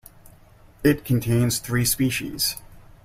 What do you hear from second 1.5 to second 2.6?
three species.